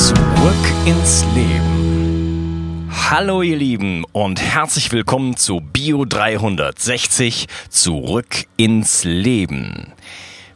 [0.00, 0.16] Zurück
[0.86, 2.88] ins Leben.
[3.10, 9.92] Hallo ihr Lieben und herzlich willkommen zu Bio 360 Zurück ins Leben.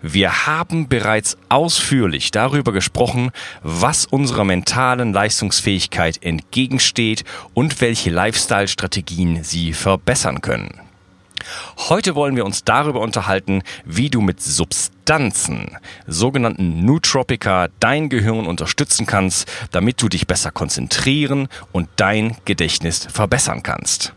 [0.00, 9.74] Wir haben bereits ausführlich darüber gesprochen, was unserer mentalen Leistungsfähigkeit entgegensteht und welche Lifestyle-Strategien sie
[9.74, 10.83] verbessern können.
[11.88, 15.76] Heute wollen wir uns darüber unterhalten, wie du mit Substanzen,
[16.06, 23.62] sogenannten Nootropica, dein Gehirn unterstützen kannst, damit du dich besser konzentrieren und dein Gedächtnis verbessern
[23.62, 24.12] kannst.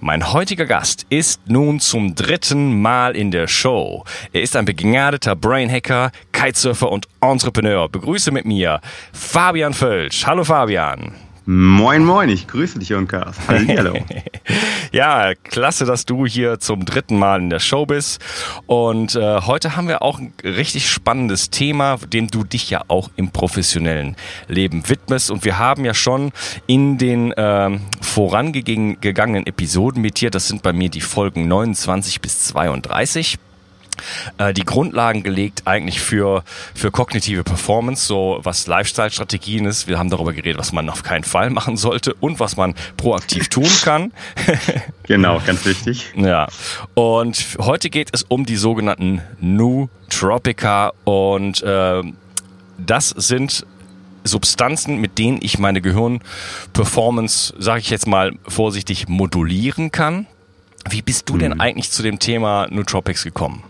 [0.00, 4.04] Mein heutiger Gast ist nun zum dritten Mal in der Show.
[4.32, 7.88] Er ist ein begnadeter Brainhacker, Kitesurfer und Entrepreneur.
[7.88, 8.80] Begrüße mit mir
[9.12, 10.24] Fabian Völsch.
[10.24, 11.14] Hallo Fabian.
[11.50, 13.36] Moin, moin, ich grüße dich, Jonas.
[13.48, 13.94] Hallo.
[14.92, 18.20] ja, klasse, dass du hier zum dritten Mal in der Show bist.
[18.66, 23.08] Und äh, heute haben wir auch ein richtig spannendes Thema, dem du dich ja auch
[23.16, 25.30] im professionellen Leben widmest.
[25.30, 26.32] Und wir haben ja schon
[26.66, 32.40] in den äh, vorangegangenen Episoden mit dir, das sind bei mir die Folgen 29 bis
[32.40, 33.38] 32,
[34.38, 39.88] äh, die Grundlagen gelegt eigentlich für, für kognitive Performance, so was Lifestyle-Strategien ist.
[39.88, 43.48] Wir haben darüber geredet, was man auf keinen Fall machen sollte und was man proaktiv
[43.48, 44.12] tun kann.
[45.04, 46.12] genau, ganz wichtig.
[46.16, 46.48] Ja.
[46.94, 52.02] Und heute geht es um die sogenannten New Tropica und äh,
[52.78, 53.66] das sind
[54.24, 60.26] Substanzen, mit denen ich meine Gehirnperformance, sage ich jetzt mal vorsichtig, modulieren kann.
[60.88, 61.60] Wie bist du denn mhm.
[61.60, 63.62] eigentlich zu dem Thema Nootropics gekommen?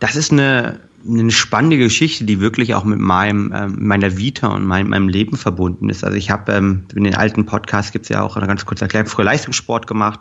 [0.00, 4.64] Das ist eine, eine spannende Geschichte, die wirklich auch mit meinem ähm, meiner Vita und
[4.64, 6.04] mein, meinem Leben verbunden ist.
[6.04, 9.08] Also ich habe ähm, in den alten Podcasts gibt's ja auch eine ganz kurz erklärt,
[9.08, 10.20] früher Leistungssport gemacht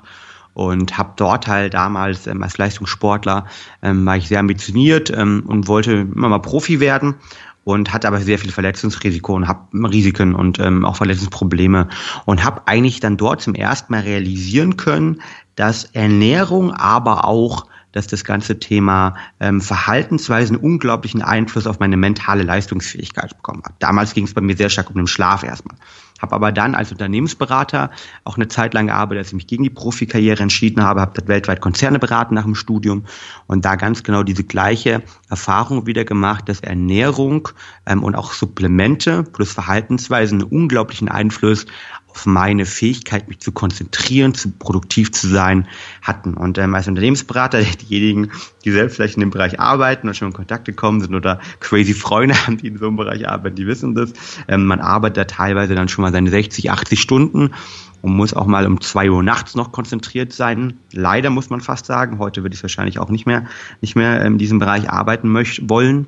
[0.54, 3.46] und habe dort halt damals ähm, als Leistungssportler
[3.84, 7.16] ähm, war ich sehr ambitioniert ähm, und wollte immer mal Profi werden
[7.64, 11.90] und hatte aber sehr viel Verletzungsrisiko und habe Risiken und ähm, auch Verletzungsprobleme
[12.26, 15.22] und habe eigentlich dann dort zum ersten Mal realisieren können,
[15.56, 22.44] dass Ernährung aber auch dass das ganze Thema ähm, Verhaltensweisen unglaublichen Einfluss auf meine mentale
[22.44, 23.74] Leistungsfähigkeit bekommen hat.
[23.80, 25.76] Damals ging es bei mir sehr stark um den Schlaf erstmal.
[26.22, 27.92] Habe aber dann als Unternehmensberater
[28.24, 31.28] auch eine Zeit lang gearbeitet, als ich mich gegen die Profikarriere entschieden habe, habe dort
[31.28, 33.06] weltweit Konzerne beraten nach dem Studium
[33.48, 37.50] und da ganz genau diese gleiche Erfahrung wieder gemacht, dass Ernährung
[37.86, 41.66] ähm, und auch Supplemente plus Verhaltensweisen einen unglaublichen Einfluss
[42.10, 45.68] auf meine Fähigkeit, mich zu konzentrieren, zu produktiv zu sein,
[46.02, 46.34] hatten.
[46.34, 48.32] Und ähm, als Unternehmensberater, diejenigen,
[48.66, 51.94] die selbst vielleicht in dem Bereich arbeiten und schon in Kontakt gekommen sind oder crazy
[51.94, 54.14] Freunde haben, die in so einem Bereich arbeiten, die wissen das.
[54.48, 57.52] Ähm, man arbeitet da teilweise dann schon mal seine 60, 80 Stunden
[58.02, 60.80] und muss auch mal um zwei Uhr nachts noch konzentriert sein.
[60.94, 62.20] Leider muss man fast sagen.
[62.20, 63.46] Heute würde ich wahrscheinlich auch nicht mehr,
[63.82, 66.08] nicht mehr in diesem Bereich arbeiten möchten, wollen.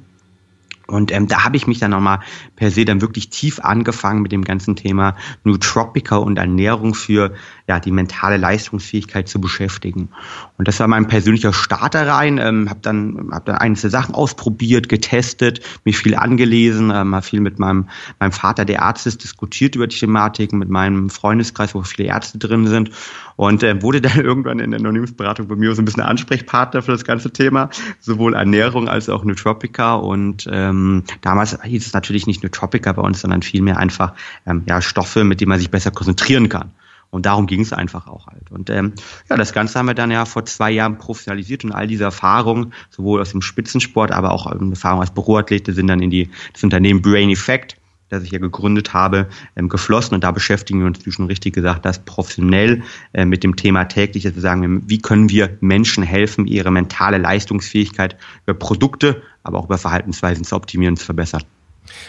[0.90, 2.20] Und ähm, da habe ich mich dann nochmal
[2.56, 7.34] per se dann wirklich tief angefangen mit dem ganzen Thema Nootropica und Ernährung für
[7.68, 10.10] ja, die mentale Leistungsfähigkeit zu beschäftigen.
[10.58, 12.40] Und das war mein persönlicher Starter rein.
[12.40, 17.42] Ähm, habe dann, hab dann einzelne Sachen ausprobiert, getestet, mich viel angelesen, ähm, mal viel
[17.42, 17.88] mit meinem,
[18.20, 22.40] meinem Vater, der Arzt ist, diskutiert über die Thematiken, mit meinem Freundeskreis, wo viele Ärzte
[22.40, 22.90] drin sind.
[23.36, 26.92] Und äh, wurde dann irgendwann in der Unternehmensberatung bei mir so ein bisschen Ansprechpartner für
[26.92, 29.94] das ganze Thema, sowohl Ernährung als auch Nootropica.
[29.94, 30.79] Und ähm,
[31.22, 34.14] damals hieß es natürlich nicht Nootropica bei uns, sondern vielmehr einfach
[34.46, 36.72] ähm, ja, Stoffe, mit denen man sich besser konzentrieren kann.
[37.12, 38.52] Und darum ging es einfach auch halt.
[38.52, 38.94] Und ähm,
[39.30, 42.74] ja, das Ganze haben wir dann ja vor zwei Jahren professionalisiert und all diese Erfahrungen,
[42.92, 47.02] sowohl aus dem Spitzensport, aber auch Erfahrungen als Büroathlete, sind dann in die, das Unternehmen
[47.02, 47.78] Brain Effect,
[48.10, 50.16] das ich ja gegründet habe, ähm, geflossen.
[50.16, 52.84] Und da beschäftigen wir uns, wie schon richtig gesagt, das professionell
[53.14, 57.18] äh, mit dem Thema täglich, dass wir sagen, wie können wir Menschen helfen, ihre mentale
[57.18, 61.44] Leistungsfähigkeit über Produkte, aber auch über Verhaltensweisen zu optimieren zu verbessern.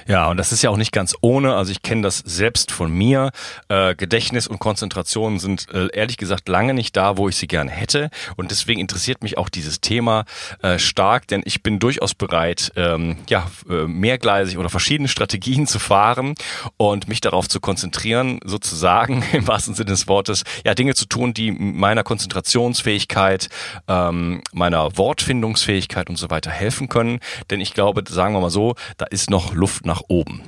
[0.06, 1.54] Ja, und das ist ja auch nicht ganz ohne.
[1.54, 3.30] Also ich kenne das selbst von mir.
[3.68, 7.70] Äh, Gedächtnis und Konzentration sind äh, ehrlich gesagt lange nicht da, wo ich sie gerne
[7.70, 8.10] hätte.
[8.36, 10.24] Und deswegen interessiert mich auch dieses Thema
[10.62, 15.78] äh, stark, denn ich bin durchaus bereit, ähm, ja, äh, mehrgleisig oder verschiedene Strategien zu
[15.78, 16.34] fahren
[16.76, 21.34] und mich darauf zu konzentrieren, sozusagen im wahrsten Sinne des Wortes, ja, Dinge zu tun,
[21.34, 23.48] die meiner Konzentrationsfähigkeit,
[23.88, 27.20] ähm, meiner Wortfindungsfähigkeit und so weiter helfen können.
[27.50, 30.42] Denn ich glaube, sagen wir mal so, da ist noch Luft Luft nach oben.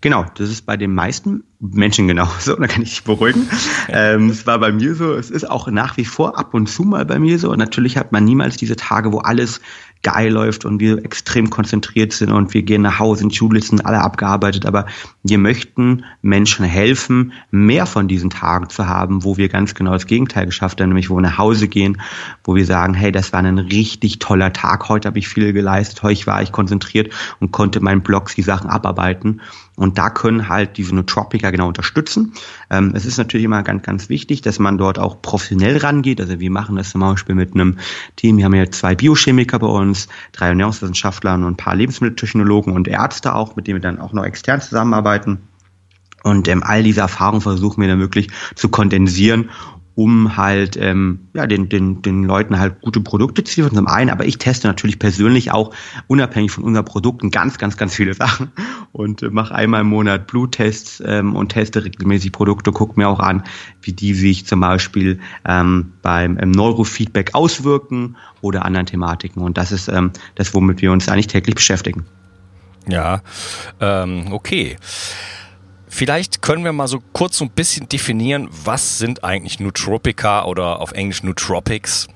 [0.00, 3.48] Genau, das ist bei den meisten Menschen genauso, da kann ich dich beruhigen.
[3.88, 6.84] Ähm, es war bei mir so, es ist auch nach wie vor ab und zu
[6.84, 7.50] mal bei mir so.
[7.50, 9.60] Und natürlich hat man niemals diese Tage, wo alles
[10.02, 14.00] geil läuft und wir extrem konzentriert sind und wir gehen nach Hause, in sind alle
[14.00, 14.86] abgearbeitet, aber
[15.22, 20.06] wir möchten Menschen helfen, mehr von diesen Tagen zu haben, wo wir ganz genau das
[20.06, 22.00] Gegenteil geschafft haben, nämlich wo wir nach Hause gehen,
[22.44, 26.02] wo wir sagen, hey, das war ein richtig toller Tag, heute habe ich viel geleistet,
[26.02, 29.40] heute war ich konzentriert und konnte meinen Blogs die Sachen abarbeiten.
[29.78, 32.34] Und da können halt diese Nootropica genau unterstützen.
[32.68, 36.20] Ähm, es ist natürlich immer ganz, ganz wichtig, dass man dort auch professionell rangeht.
[36.20, 37.78] Also wir machen das zum Beispiel mit einem
[38.16, 38.38] Team.
[38.38, 43.34] Wir haben ja zwei Biochemiker bei uns, drei Ernährungswissenschaftler und ein paar Lebensmitteltechnologen und Ärzte
[43.34, 45.38] auch, mit denen wir dann auch noch extern zusammenarbeiten.
[46.24, 49.50] Und ähm, all diese Erfahrungen versuchen wir dann wirklich zu kondensieren
[49.98, 54.10] um halt ähm, ja, den, den, den Leuten halt gute Produkte zu liefern zum einen,
[54.10, 55.74] aber ich teste natürlich persönlich auch
[56.06, 58.52] unabhängig von unseren Produkten ganz, ganz, ganz viele Sachen
[58.92, 63.18] und äh, mache einmal im Monat Bluttests ähm, und teste regelmäßig Produkte, gucke mir auch
[63.18, 63.42] an,
[63.82, 69.42] wie die sich zum Beispiel ähm, beim ähm, Neurofeedback auswirken oder anderen Thematiken.
[69.42, 72.06] Und das ist ähm, das, womit wir uns eigentlich täglich beschäftigen.
[72.86, 73.20] Ja,
[73.80, 74.76] ähm, okay.
[75.98, 80.78] Vielleicht können wir mal so kurz so ein bisschen definieren, was sind eigentlich Nootropica oder
[80.78, 82.06] auf Englisch Nootropics?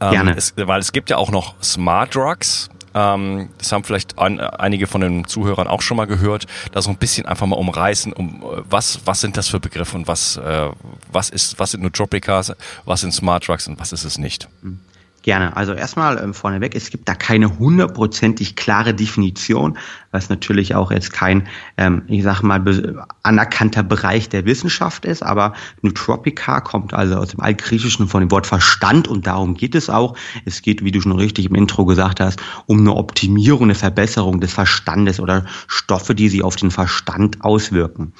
[0.00, 0.36] Ähm, Gerne.
[0.36, 2.70] Es, weil es gibt ja auch noch Smart Drugs.
[2.94, 6.46] Ähm, das haben vielleicht an, einige von den Zuhörern auch schon mal gehört.
[6.70, 10.06] Da so ein bisschen einfach mal umreißen, um was was sind das für Begriffe und
[10.06, 10.68] was äh,
[11.10, 12.52] was ist was sind Nootropicas,
[12.84, 14.48] was sind Smart Drugs und was ist es nicht?
[14.62, 14.78] Mhm.
[15.22, 15.54] Gerne.
[15.54, 19.76] Also erstmal ähm, vorneweg, es gibt da keine hundertprozentig klare Definition,
[20.12, 21.46] was natürlich auch jetzt kein,
[21.76, 25.52] ähm, ich sag mal, anerkannter Bereich der Wissenschaft ist, aber
[25.82, 30.16] Nootropica kommt also aus dem Altgriechischen von dem Wort Verstand und darum geht es auch.
[30.46, 34.40] Es geht, wie du schon richtig im Intro gesagt hast, um eine Optimierung, eine Verbesserung
[34.40, 38.14] des Verstandes oder Stoffe, die sich auf den Verstand auswirken.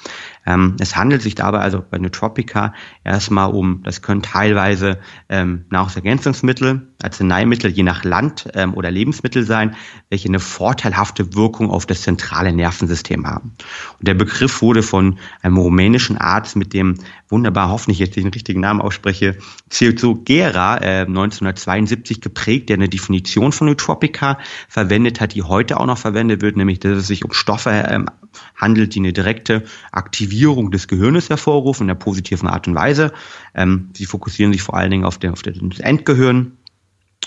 [0.45, 2.73] Ähm, es handelt sich dabei also bei Nootropica
[3.03, 4.99] erstmal um, das können teilweise
[5.29, 9.75] ähm, Nahrungsergänzungsmittel, Arzneimittel je nach Land ähm, oder Lebensmittel sein,
[10.09, 13.53] welche eine vorteilhafte Wirkung auf das zentrale Nervensystem haben.
[13.99, 16.95] Und der Begriff wurde von einem rumänischen Arzt mit dem
[17.31, 19.37] wunderbar, hoffentlich jetzt den richtigen Namen ausspreche,
[19.69, 25.85] Celso Gera äh, 1972 geprägt, der eine Definition von Nootropica verwendet hat, die heute auch
[25.85, 28.07] noch verwendet wird, nämlich dass es sich um Stoffe ähm,
[28.55, 29.63] handelt, die eine direkte
[30.31, 33.11] Aktivierung des Gehirnes hervorrufen in der positiven Art und Weise.
[33.53, 36.53] Ähm, sie fokussieren sich vor allen Dingen auf, den, auf das Endgehirn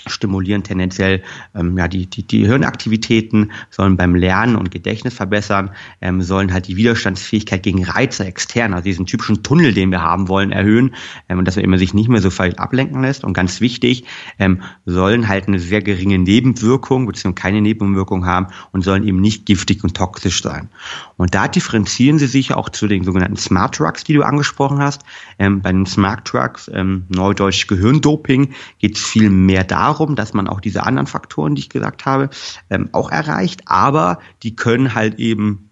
[0.07, 1.23] stimulieren tendenziell
[1.55, 5.71] ähm, ja, die, die, die Hirnaktivitäten, sollen beim Lernen und Gedächtnis verbessern,
[6.01, 10.27] ähm, sollen halt die Widerstandsfähigkeit gegen Reize extern, also diesen typischen Tunnel, den wir haben
[10.27, 10.95] wollen, erhöhen
[11.29, 13.23] ähm, und dass man sich nicht mehr so viel ablenken lässt.
[13.23, 14.05] Und ganz wichtig,
[14.39, 17.33] ähm, sollen halt eine sehr geringe Nebenwirkung bzw.
[17.33, 20.69] keine Nebenwirkung haben und sollen eben nicht giftig und toxisch sein.
[21.17, 25.03] Und da differenzieren sie sich auch zu den sogenannten Smart Drugs, die du angesprochen hast.
[25.39, 30.33] Ähm, bei den Smart Drugs, ähm, neudeutsch Gehirndoping, geht es viel mehr darum, darum, dass
[30.33, 32.29] man auch diese anderen Faktoren, die ich gesagt habe,
[32.69, 35.69] ähm, auch erreicht, aber die können halt eben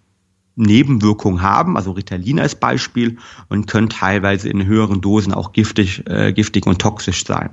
[0.56, 3.18] Nebenwirkungen haben, also Ritalin als Beispiel,
[3.48, 7.50] und können teilweise in höheren Dosen auch giftig, äh, giftig und toxisch sein.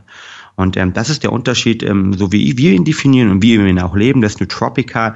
[0.56, 3.67] Und ähm, das ist der Unterschied, ähm, so wie wir ihn definieren und wie wir
[3.67, 5.15] ihn auch leben, dass Nootropica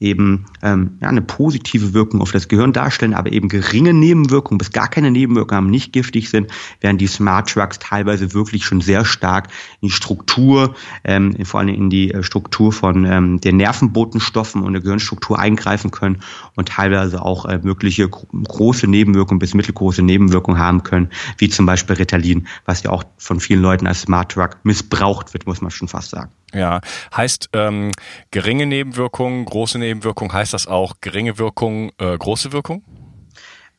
[0.00, 4.70] eben ähm, ja, eine positive Wirkung auf das Gehirn darstellen, aber eben geringe Nebenwirkungen bis
[4.70, 9.04] gar keine Nebenwirkungen haben, nicht giftig sind, während die Smart Drugs teilweise wirklich schon sehr
[9.04, 9.48] stark
[9.80, 14.74] in die Struktur, ähm, vor allem in die äh, Struktur von ähm, den Nervenbotenstoffen und
[14.74, 16.20] der Gehirnstruktur eingreifen können
[16.54, 21.96] und teilweise auch äh, mögliche große Nebenwirkungen bis mittelgroße Nebenwirkungen haben können, wie zum Beispiel
[21.96, 25.88] Ritalin, was ja auch von vielen Leuten als Smart Drug missbraucht wird, muss man schon
[25.88, 26.30] fast sagen.
[26.54, 26.80] Ja,
[27.14, 27.90] heißt ähm,
[28.30, 29.85] geringe Nebenwirkungen, große Nebenwirkungen,
[30.32, 32.84] heißt das auch geringe Wirkung, äh, große Wirkung?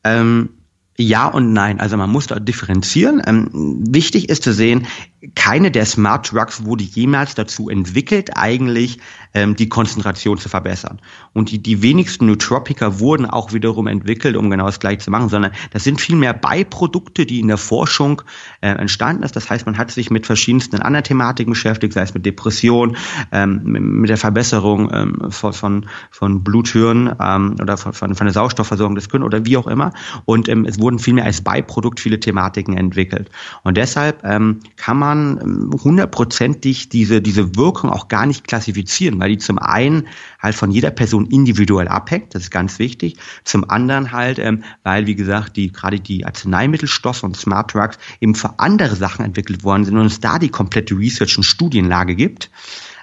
[0.04, 0.50] Ähm,
[0.96, 1.80] ja und nein.
[1.80, 3.22] Also man muss da differenzieren.
[3.26, 4.86] Ähm, wichtig ist zu sehen,
[5.34, 8.98] keine der Smart Drugs wurde jemals dazu entwickelt, eigentlich
[9.34, 11.00] ähm, die Konzentration zu verbessern.
[11.32, 15.28] Und die, die wenigsten Nootropica wurden auch wiederum entwickelt, um genau das gleiche zu machen,
[15.28, 18.22] sondern das sind vielmehr Beiprodukte, die in der Forschung
[18.60, 19.34] äh, entstanden ist.
[19.34, 22.96] Das heißt, man hat sich mit verschiedensten anderen Thematiken beschäftigt, sei es mit Depression,
[23.32, 28.34] ähm, mit der Verbesserung ähm, von, von, von Bluthirn ähm, oder von, von, von der
[28.34, 29.92] Sauerstoffversorgung des Gehirns oder wie auch immer.
[30.26, 33.30] Und ähm, es wurden vielmehr als Beiprodukt viele Thematiken entwickelt.
[33.64, 39.30] Und deshalb ähm, kann man ähm, hundertprozentig diese, diese Wirkung auch gar nicht klassifizieren weil
[39.30, 43.16] die zum einen halt von jeder Person individuell abhängt, das ist ganz wichtig.
[43.44, 48.34] Zum anderen halt, ähm, weil, wie gesagt, die gerade die Arzneimittelstoffe und Smart Drugs eben
[48.34, 52.50] für andere Sachen entwickelt worden sind und es da die komplette Research- und Studienlage gibt.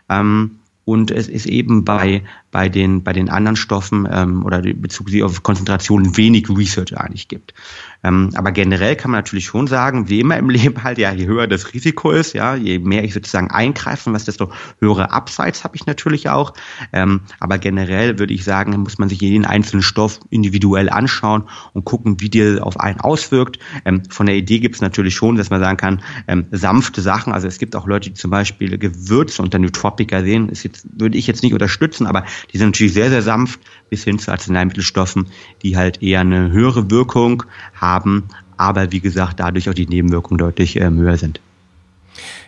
[0.10, 2.24] Ähm, und es ist eben bei,
[2.56, 7.28] bei den, bei den anderen Stoffen ähm, oder Bezug sie auf Konzentration wenig Research eigentlich
[7.28, 7.54] gibt.
[8.02, 11.26] Ähm, aber generell kann man natürlich schon sagen, wie immer im Leben halt, ja, je
[11.26, 15.76] höher das Risiko ist, ja, je mehr ich sozusagen eingreifen, was desto höhere Upsides habe
[15.76, 16.54] ich natürlich auch.
[16.94, 21.44] Ähm, aber generell würde ich sagen, muss man sich jeden einzelnen Stoff individuell anschauen
[21.74, 23.60] und gucken, wie der auf einen auswirkt.
[23.84, 27.34] Ähm, von der Idee gibt es natürlich schon, dass man sagen kann, ähm, sanfte Sachen,
[27.34, 31.18] also es gibt auch Leute, die zum Beispiel Gewürze unter Nootropica sehen, ist jetzt, würde
[31.18, 33.60] ich jetzt nicht unterstützen, aber die sind natürlich sehr, sehr sanft
[33.90, 35.28] bis hin zu Arzneimittelstoffen,
[35.62, 38.24] die halt eher eine höhere Wirkung haben,
[38.58, 41.40] aber wie gesagt, dadurch auch die Nebenwirkungen deutlich äh, höher sind.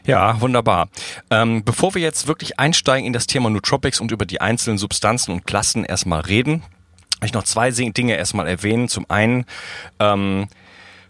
[0.05, 0.87] Ja, wunderbar.
[1.29, 5.31] Ähm, bevor wir jetzt wirklich einsteigen in das Thema Nootropics und über die einzelnen Substanzen
[5.31, 6.63] und Klassen erstmal reden,
[7.23, 8.87] ich noch zwei Dinge erstmal erwähnen.
[8.87, 9.45] Zum einen
[9.99, 10.47] ähm,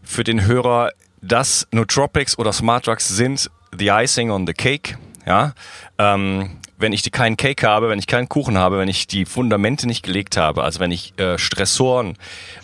[0.02, 0.92] für den Hörer,
[1.22, 4.98] dass Nootropics oder Smart Drugs sind the icing on the cake.
[5.26, 5.54] Ja,
[5.98, 9.88] ähm, wenn ich keinen Cake habe, wenn ich keinen Kuchen habe, wenn ich die Fundamente
[9.88, 12.18] nicht gelegt habe, also wenn ich äh, Stressoren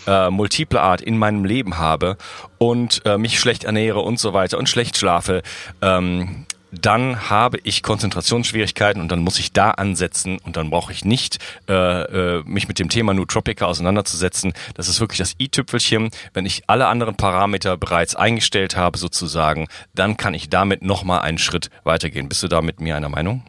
[0.08, 2.17] äh, multiple Art in meinem Leben habe
[2.58, 5.41] und äh, mich schlecht ernähre und so weiter und schlecht schlafe,
[5.82, 11.05] ähm, dann habe ich Konzentrationsschwierigkeiten und dann muss ich da ansetzen und dann brauche ich
[11.05, 11.38] nicht
[11.70, 14.53] äh, äh, mich mit dem Thema Nootropica auseinanderzusetzen.
[14.74, 16.10] Das ist wirklich das i-Tüpfelchen.
[16.34, 21.38] Wenn ich alle anderen Parameter bereits eingestellt habe sozusagen, dann kann ich damit nochmal einen
[21.38, 22.27] Schritt weitergehen.
[22.27, 23.43] Bist du da mit mir einer Meinung?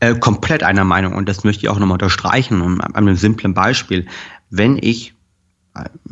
[0.00, 3.54] Äh, komplett einer Meinung und das möchte ich auch nochmal unterstreichen und an einem simplen
[3.54, 4.06] Beispiel.
[4.50, 5.13] Wenn ich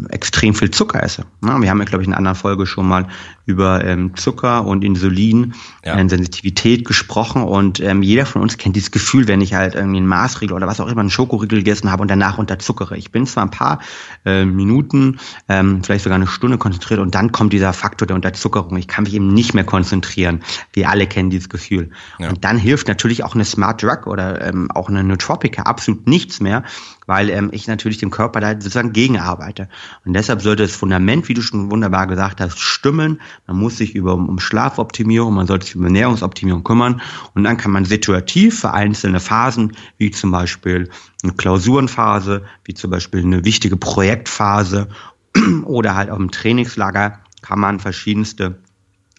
[0.08, 1.24] extrem viel Zucker esse.
[1.40, 3.06] wir haben ja, glaube ich, in einer anderen Folge schon mal
[3.46, 5.54] über ähm, Zucker und Insulin,
[5.84, 5.96] ja.
[5.96, 9.98] äh, Sensitivität gesprochen und ähm, jeder von uns kennt dieses Gefühl, wenn ich halt irgendwie
[9.98, 12.96] einen Maßriegel oder was auch immer, einen Schokoriegel gegessen habe und danach unterzuckere.
[12.96, 13.80] Ich bin zwar ein paar
[14.24, 18.76] äh, Minuten, ähm, vielleicht sogar eine Stunde konzentriert und dann kommt dieser Faktor der Unterzuckerung.
[18.78, 20.42] Ich kann mich eben nicht mehr konzentrieren.
[20.72, 21.90] Wir alle kennen dieses Gefühl.
[22.18, 22.30] Ja.
[22.30, 26.40] Und dann hilft natürlich auch eine Smart Drug oder ähm, auch eine Nootropica absolut nichts
[26.40, 26.64] mehr,
[27.06, 29.68] weil ähm, ich natürlich dem Körper da sozusagen gegenarbeite.
[30.04, 33.20] Und deshalb sollte das Fundament, wie du schon wunderbar gesagt hast, stimmen.
[33.46, 37.00] Man muss sich über um Schlafoptimierung, man sollte sich um Ernährungsoptimierung kümmern
[37.34, 40.90] und dann kann man situativ für einzelne Phasen, wie zum Beispiel
[41.22, 44.88] eine Klausurenphase, wie zum Beispiel eine wichtige Projektphase
[45.64, 48.60] oder halt auch im Trainingslager, kann man verschiedenste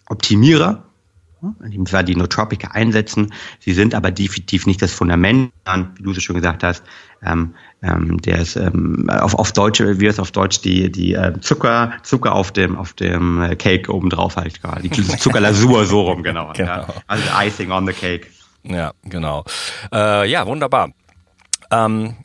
[0.06, 0.84] Optimierer
[1.64, 3.32] in dem Fall die Nootropica einsetzen.
[3.60, 5.52] Sie sind aber definitiv nicht das Fundament,
[5.96, 6.82] wie du so schon gesagt hast.
[7.24, 11.38] Ähm, ähm, der ist ähm, auf, auf Deutsch, wie es auf Deutsch die, die äh,
[11.40, 14.88] Zucker, Zucker auf dem, auf dem äh, Cake oben drauf halt gerade.
[14.88, 16.52] Die Zuckerlasur so rum, genau.
[16.54, 16.72] genau.
[16.72, 16.86] Ja.
[17.06, 18.26] Also Icing on the Cake.
[18.62, 19.44] Ja, genau.
[19.92, 20.90] Äh, ja, wunderbar.
[21.70, 22.16] Ähm,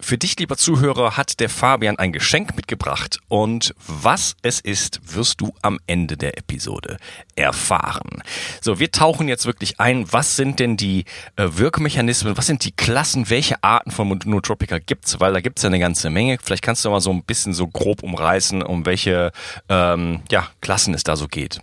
[0.00, 5.40] für dich, lieber Zuhörer, hat der Fabian ein Geschenk mitgebracht und was es ist, wirst
[5.40, 6.98] du am Ende der Episode
[7.34, 8.22] erfahren.
[8.60, 10.10] So, wir tauchen jetzt wirklich ein.
[10.12, 11.04] Was sind denn die
[11.36, 12.36] äh, Wirkmechanismen?
[12.36, 13.28] Was sind die Klassen?
[13.28, 15.18] Welche Arten von Nootropica gibt's?
[15.20, 16.38] Weil da gibt's ja eine ganze Menge.
[16.42, 19.32] Vielleicht kannst du mal so ein bisschen so grob umreißen, um welche
[19.68, 21.60] ähm, ja, Klassen es da so geht.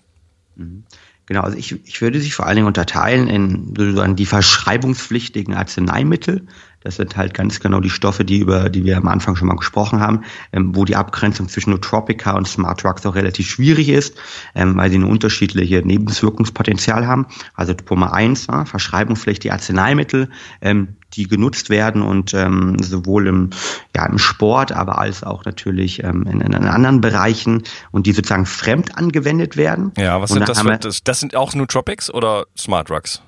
[0.56, 0.84] Mhm.
[1.28, 6.46] Genau, also ich, ich würde sie vor allen Dingen unterteilen in sozusagen die verschreibungspflichtigen Arzneimittel.
[6.86, 9.56] Das sind halt ganz genau die Stoffe, die über die wir am Anfang schon mal
[9.56, 10.24] gesprochen haben,
[10.54, 14.16] ähm, wo die Abgrenzung zwischen Nootropica und Smart Drugs auch relativ schwierig ist,
[14.54, 17.26] ähm, weil sie eine unterschiedliche Nebenwirkungspotenzial haben.
[17.56, 20.30] Also Nummer eins, ja, verschreibungspflichtige Arzneimittel,
[20.62, 23.50] ähm, die genutzt werden und ähm, sowohl im,
[23.96, 28.46] ja, im Sport, aber als auch natürlich ähm, in, in anderen Bereichen und die sozusagen
[28.46, 29.92] fremd angewendet werden.
[29.98, 31.04] Ja, was sind das, für, das?
[31.04, 33.22] Das sind auch Nootropics oder Smart Drugs?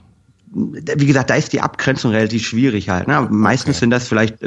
[0.49, 3.07] Wie gesagt, da ist die Abgrenzung relativ schwierig halt.
[3.07, 3.27] Ne?
[3.29, 3.79] Meistens okay.
[3.81, 4.37] sind das vielleicht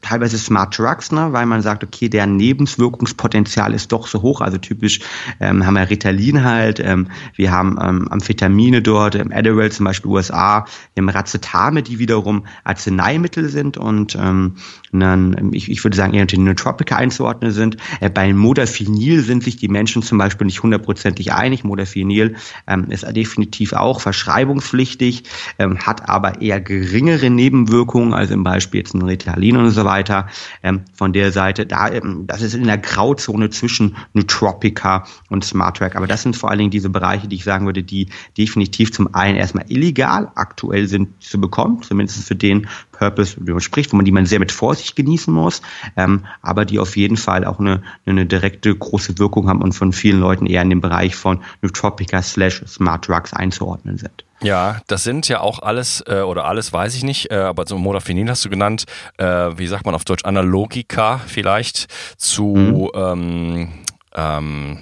[0.00, 1.32] teilweise Smart Drugs, ne?
[1.32, 4.40] weil man sagt, okay, der Nebenwirkungspotenzial ist doch so hoch.
[4.40, 5.00] Also typisch
[5.40, 10.10] ähm, haben wir Ritalin halt, ähm, wir haben ähm, Amphetamine dort, ähm, Adderall zum Beispiel
[10.10, 14.54] USA, wir haben Racetame, die wiederum Arzneimittel sind und ähm,
[15.00, 17.76] dann, ich, ich würde sagen, eher unter Nootropica einzuordnen sind.
[18.00, 21.64] Äh, bei Modafinil sind sich die Menschen zum Beispiel nicht hundertprozentig einig.
[21.64, 22.36] Modafinil
[22.66, 25.24] ähm, ist definitiv auch verschreibungspflichtig,
[25.58, 30.28] ähm, hat aber eher geringere Nebenwirkungen, also im Beispiel jetzt ein Ritalin und so weiter.
[30.62, 35.76] Ähm, von der Seite, da, ähm, das ist in der Grauzone zwischen Nootropica und Smart
[35.76, 35.96] Track.
[35.96, 39.14] Aber das sind vor allen Dingen diese Bereiche, die ich sagen würde, die definitiv zum
[39.14, 42.66] einen erstmal illegal aktuell sind zu bekommen, zumindest für den
[42.98, 45.62] Purpose, spricht, wo man die man sehr mit Vorsicht genießen muss,
[45.96, 49.92] ähm, aber die auf jeden Fall auch eine, eine direkte große Wirkung haben und von
[49.92, 54.24] vielen Leuten eher in dem Bereich von Nootropica slash Smart Drugs einzuordnen sind.
[54.42, 57.78] Ja, das sind ja auch alles, äh, oder alles weiß ich nicht, äh, aber so
[57.78, 58.84] Modafinil hast du genannt,
[59.16, 61.86] äh, wie sagt man auf Deutsch, Analogika vielleicht
[62.18, 62.88] zu, mhm.
[62.94, 63.68] ähm,
[64.14, 64.78] ähm,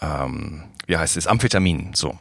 [0.00, 2.18] ähm, wie heißt es, Amphetamin, so.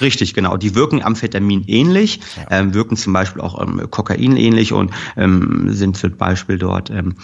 [0.00, 0.56] Richtig, genau.
[0.56, 2.58] Die wirken Amphetamin ähnlich, ja.
[2.58, 7.14] ähm, wirken zum Beispiel auch ähm, Kokain ähnlich und ähm, sind zum Beispiel dort ähm,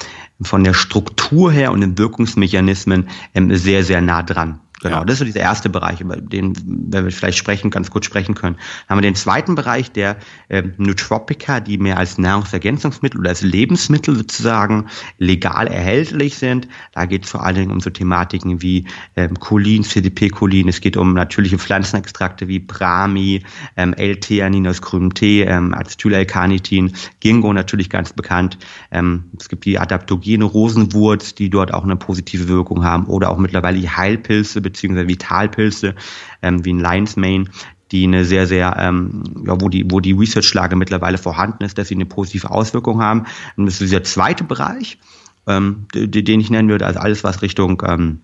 [0.43, 4.61] von der Struktur her und den Wirkungsmechanismen ähm, sehr, sehr nah dran.
[4.83, 5.05] Genau, ja.
[5.05, 8.35] das ist so dieser erste Bereich, über den, wenn wir vielleicht sprechen, ganz kurz sprechen
[8.35, 8.57] können.
[8.57, 10.19] Dann haben wir den zweiten Bereich, der
[10.49, 16.69] äh, Nootropica, die mehr als Nahrungsergänzungsmittel oder als Lebensmittel sozusagen legal erhältlich sind.
[16.93, 20.69] Da geht es vor allen Dingen um so Thematiken wie ähm, Cholin, CDP-Cholin.
[20.69, 23.45] Es geht um natürliche Pflanzenextrakte wie Brahmi,
[23.79, 28.59] ähm, L-Theanin aus grünem Tee, ähm, Acetyl-L-Carnitin, Ginkgo natürlich ganz bekannt.
[28.91, 33.39] Ähm, es gibt die adaptogene Rosenwurz, die dort auch eine positive Wirkung haben oder auch
[33.39, 35.95] mittlerweile die Heilpilze beziehungsweise Vitalpilze
[36.43, 37.47] ähm, wie ein Lion's Mane,
[37.93, 41.89] die eine sehr, sehr, ähm, ja, wo die, wo die Research-Lage mittlerweile vorhanden ist, dass
[41.89, 43.27] sie eine positive Auswirkung haben.
[43.57, 44.99] Und das ist dieser zweite Bereich,
[45.47, 48.21] ähm, den ich nennen würde, also alles, was Richtung ähm,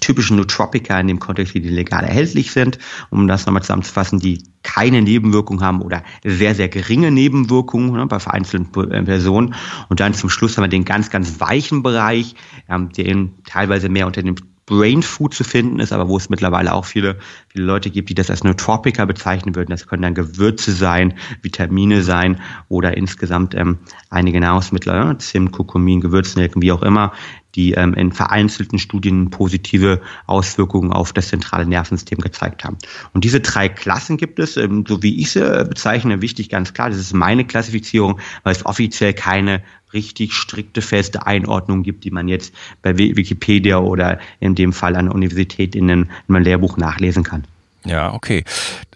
[0.00, 2.78] typischen Nootropica in dem Kontext, die legal erhältlich sind,
[3.10, 8.18] um das nochmal zusammenzufassen, die keine Nebenwirkungen haben oder sehr, sehr geringe Nebenwirkungen ne, bei
[8.18, 9.54] vereinzelten äh, Personen.
[9.88, 12.34] Und dann zum Schluss haben wir den ganz, ganz weichen Bereich,
[12.68, 16.72] ähm, den teilweise mehr unter dem Brain Food zu finden ist, aber wo es mittlerweile
[16.72, 17.18] auch viele,
[17.48, 19.70] viele Leute gibt, die das als Nootropica bezeichnen würden.
[19.70, 23.78] Das können dann Gewürze sein, Vitamine sein oder insgesamt ähm,
[24.10, 27.12] einige Nahrungsmittel, äh, Zimt, Kurkumin, Gewürznelken, wie auch immer,
[27.54, 32.78] die ähm, in vereinzelten Studien positive Auswirkungen auf das zentrale Nervensystem gezeigt haben.
[33.12, 36.72] Und diese drei Klassen gibt es, ähm, so wie ich sie äh, bezeichne, wichtig ganz
[36.72, 39.62] klar, das ist meine Klassifizierung, weil es offiziell keine
[39.94, 45.06] richtig strikte, feste Einordnung gibt, die man jetzt bei Wikipedia oder in dem Fall an
[45.06, 47.44] der Universität in einem, in einem Lehrbuch nachlesen kann.
[47.84, 48.44] Ja, okay.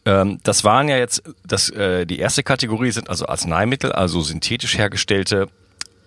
[0.05, 4.79] Ähm, das waren ja jetzt, das, äh, die erste Kategorie sind also Arzneimittel, also synthetisch
[4.79, 5.49] hergestellte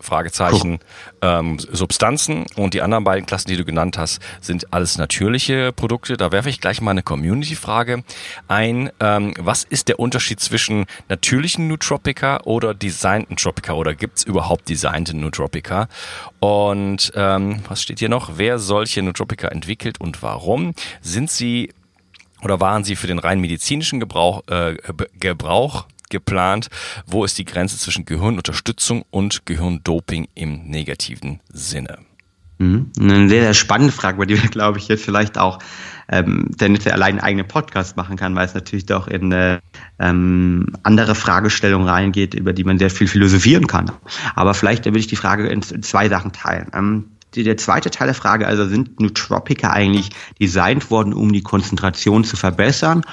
[0.01, 0.79] Fragezeichen,
[1.21, 6.17] ähm, Substanzen und die anderen beiden Klassen, die du genannt hast, sind alles natürliche Produkte.
[6.17, 8.03] Da werfe ich gleich mal eine Community-Frage
[8.47, 8.91] ein.
[8.99, 15.15] Ähm, was ist der Unterschied zwischen natürlichen Nootropica oder designten Nootropica oder gibt's überhaupt designte
[15.15, 15.87] Nootropica?
[16.39, 18.31] Und ähm, was steht hier noch?
[18.35, 20.73] Wer solche Nootropica entwickelt und warum?
[21.01, 21.71] Sind sie
[22.41, 24.75] oder waren sie für den rein medizinischen Gebrauch, äh,
[25.19, 26.67] Gebrauch geplant?
[27.07, 31.97] Wo ist die Grenze zwischen Gehirnunterstützung und Gehirndoping im negativen Sinne?
[32.59, 32.91] Mhm.
[32.99, 35.57] Eine sehr, sehr spannende Frage, bei der wir, glaube ich, jetzt vielleicht auch
[36.11, 39.61] ähm, der nicht allein einen eigenen Podcast machen kann, weil es natürlich doch in eine
[39.97, 43.91] ähm, andere Fragestellung reingeht, über die man sehr viel philosophieren kann.
[44.35, 46.67] Aber vielleicht würde ich die Frage in zwei Sachen teilen.
[46.73, 52.25] Ähm, der zweite Teil der Frage, also sind Nootropica eigentlich designt worden, um die Konzentration
[52.25, 53.03] zu verbessern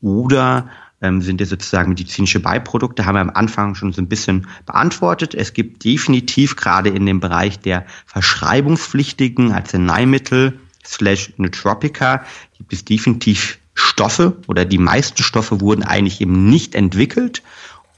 [0.00, 0.70] oder
[1.02, 5.34] ähm, sind ja sozusagen medizinische Beiprodukte, haben wir am Anfang schon so ein bisschen beantwortet.
[5.34, 12.24] Es gibt definitiv gerade in dem Bereich der verschreibungspflichtigen Arzneimittel slash Nootropica
[12.56, 17.42] gibt es definitiv Stoffe oder die meisten Stoffe wurden eigentlich eben nicht entwickelt,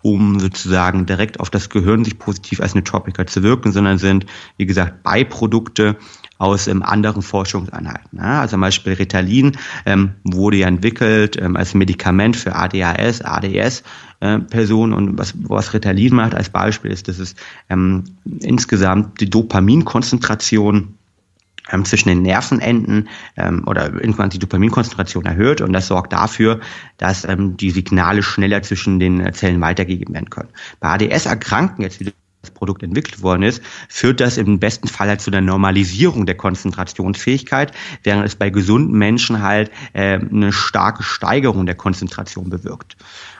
[0.03, 4.67] um sozusagen direkt auf das Gehirn sich positiv als Nootropica zu wirken, sondern sind, wie
[4.67, 5.97] gesagt, Beiprodukte
[6.39, 8.19] aus ähm, anderen Forschungseinheiten.
[8.19, 9.57] Ja, also zum Beispiel Ritalin
[9.87, 13.83] ähm, wurde ja entwickelt ähm, als Medikament für ADHS, ADS.
[14.21, 17.37] Äh, Personen und was, was Ritalin macht als Beispiel ist, dass es
[17.71, 18.05] ähm,
[18.41, 20.98] insgesamt die Dopaminkonzentration
[21.71, 26.61] ähm, zwischen den Nervenenden ähm, oder irgendwann die Dopaminkonzentration erhöht und das sorgt dafür,
[26.97, 30.51] dass ähm, die Signale schneller zwischen den Zellen weitergegeben werden können.
[30.81, 35.21] Bei ADS-Erkrankten jetzt wieder das Produkt entwickelt worden ist, führt das im besten Fall halt
[35.21, 37.73] zu einer Normalisierung der Konzentrationsfähigkeit,
[38.05, 42.97] während es bei gesunden Menschen halt äh, eine starke Steigerung der Konzentration bewirkt.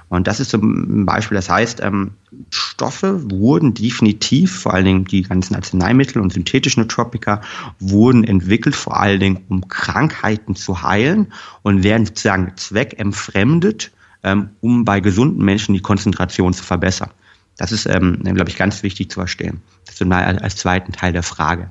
[0.09, 2.12] Und das ist zum Beispiel, das heißt, ähm,
[2.51, 7.42] Stoffe wurden definitiv, vor allen Dingen die ganzen Arzneimittel und synthetischen Nootropica,
[7.79, 13.92] wurden entwickelt, vor allen Dingen um Krankheiten zu heilen und werden sozusagen zweckentfremdet,
[14.23, 17.11] ähm, um bei gesunden Menschen die Konzentration zu verbessern.
[17.59, 19.61] Das ist, ähm, glaube ich, ganz wichtig zu verstehen.
[19.85, 21.71] Das ist mal als zweiten Teil der Frage.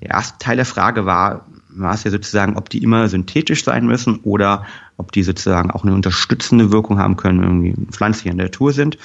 [0.00, 1.46] Der erste Teil der Frage war,
[1.78, 6.72] ja sozusagen, ob die immer synthetisch sein müssen oder ob die sozusagen auch eine unterstützende
[6.72, 8.98] Wirkung haben können, irgendwie pflanzlich in der Natur sind.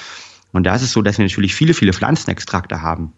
[0.51, 3.13] Und da ist es so, dass wir natürlich viele, viele Pflanzenextrakte haben,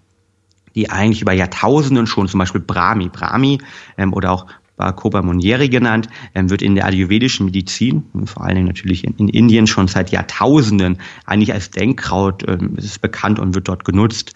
[0.73, 3.59] die eigentlich über Jahrtausenden schon, zum Beispiel Brahmi, Brahmi
[3.97, 4.45] ähm, oder auch
[4.77, 9.29] Bacopa Monieri genannt, ähm, wird in der ayurvedischen Medizin, vor allen Dingen natürlich in, in
[9.29, 14.33] Indien schon seit Jahrtausenden eigentlich als Denkkraut ähm, ist bekannt und wird dort genutzt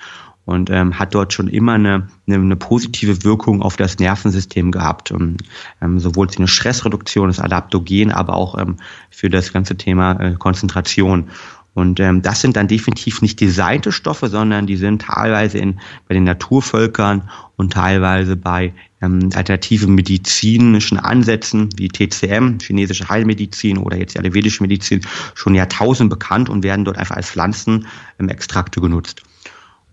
[0.49, 5.11] und ähm, hat dort schon immer eine, eine, eine, positive Wirkung auf das Nervensystem gehabt.
[5.11, 5.43] Und,
[5.79, 8.77] ähm, sowohl eine Stressreduktion, das Adaptogen, aber auch ähm,
[9.11, 11.29] für das ganze Thema äh, Konzentration.
[11.75, 16.15] Und ähm, das sind dann definitiv nicht designte Stoffe, sondern die sind teilweise in, bei
[16.15, 24.15] den Naturvölkern und teilweise bei ähm, alternativen medizinischen Ansätzen wie TCM, chinesische Heilmedizin oder jetzt
[24.15, 25.01] die ayurvedische Medizin
[25.35, 29.21] schon Jahrtausend bekannt und werden dort einfach als Pflanzenextrakte genutzt.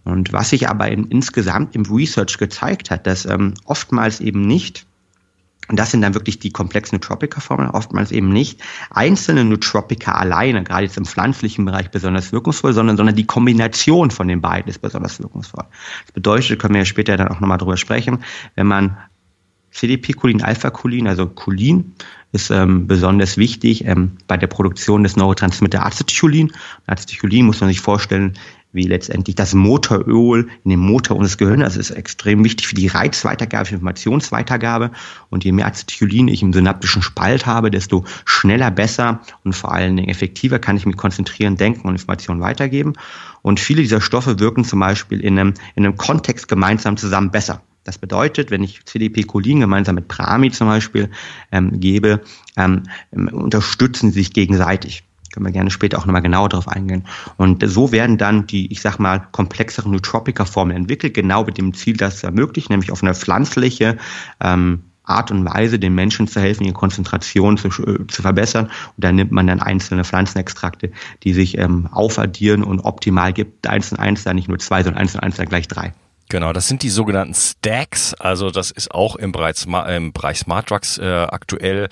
[0.06, 4.86] Und was sich aber in, insgesamt im Research gezeigt hat, dass ähm, oftmals eben nicht
[5.68, 10.84] und das sind dann wirklich die komplexen Nootropica-Formeln, oftmals eben nicht einzelne Nootropica alleine, gerade
[10.84, 15.20] jetzt im pflanzlichen Bereich besonders wirkungsvoll, sondern, sondern die Kombination von den beiden ist besonders
[15.20, 15.64] wirkungsvoll.
[16.04, 18.22] Das bedeutet, können wir ja später dann auch nochmal drüber sprechen,
[18.54, 18.96] wenn man
[19.72, 21.92] CDP-Cholin, Alpha-Cholin, also Cholin,
[22.32, 26.52] ist ähm, besonders wichtig ähm, bei der Produktion des Neurotransmitter Acetylcholin.
[26.86, 28.34] Acetylcholin muss man sich vorstellen,
[28.76, 31.64] wie letztendlich das Motoröl in dem Motor unseres Gehirns.
[31.64, 34.92] Das ist extrem wichtig für die Reizweitergabe, für Informationsweitergabe.
[35.30, 39.96] Und je mehr Acetylcholin ich im synaptischen Spalt habe, desto schneller, besser und vor allen
[39.96, 42.92] Dingen effektiver kann ich mich konzentrieren, denken und Informationen weitergeben.
[43.42, 47.62] Und viele dieser Stoffe wirken zum Beispiel in einem, in einem Kontext gemeinsam zusammen besser.
[47.84, 51.08] Das bedeutet, wenn ich CDP-Cholin gemeinsam mit Prami zum Beispiel
[51.52, 52.20] ähm, gebe,
[52.56, 55.04] ähm, unterstützen sie sich gegenseitig.
[55.36, 57.04] Können wir gerne später auch nochmal genauer darauf eingehen.
[57.36, 61.94] Und so werden dann die, ich sag mal, komplexeren Nootropica-Formen entwickelt, genau mit dem Ziel,
[61.94, 63.98] das zu ermöglichen, nämlich auf eine pflanzliche
[64.40, 68.64] ähm, Art und Weise den Menschen zu helfen, ihre Konzentration zu, äh, zu verbessern.
[68.64, 70.90] Und da nimmt man dann einzelne Pflanzenextrakte,
[71.22, 75.02] die sich ähm, aufaddieren und optimal gibt eins und eins da nicht nur zwei, sondern
[75.02, 75.92] eins und eins da gleich drei.
[76.28, 78.14] Genau, das sind die sogenannten Stacks.
[78.14, 81.88] Also das ist auch im Bereich, im Bereich Smart Drugs äh, aktuell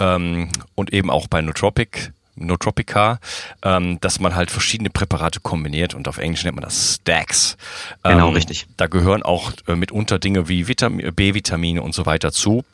[0.00, 3.20] ähm, und eben auch bei Nootropic Nootropica,
[3.62, 7.56] ähm, dass man halt verschiedene Präparate kombiniert und auf Englisch nennt man das Stacks.
[8.02, 8.66] Genau, ähm, richtig.
[8.76, 12.64] Da gehören auch äh, mitunter Dinge wie B-Vitamine und so weiter zu.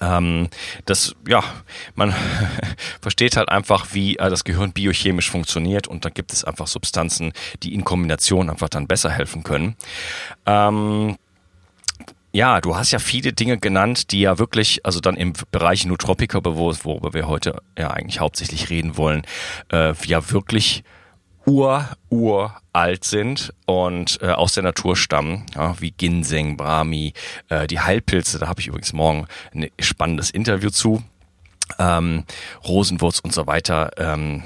[0.00, 0.48] Ähm,
[0.86, 1.42] das, ja,
[1.94, 2.14] man
[3.00, 7.32] versteht halt einfach, wie äh, das Gehirn biochemisch funktioniert und da gibt es einfach Substanzen,
[7.62, 9.76] die in Kombination einfach dann besser helfen können.
[10.46, 11.16] Ähm,
[12.32, 16.42] ja, du hast ja viele Dinge genannt, die ja wirklich, also dann im Bereich Nootropica,
[16.42, 19.22] worüber wir heute ja eigentlich hauptsächlich reden wollen,
[19.70, 20.82] äh, ja wirklich
[21.44, 27.12] ur, ur alt sind und äh, aus der Natur stammen, ja, wie Ginseng, Brahmi,
[27.48, 31.02] äh, die Heilpilze, da habe ich übrigens morgen ein spannendes Interview zu,
[31.78, 32.24] ähm,
[32.66, 34.42] Rosenwurz und so weiter, ähm,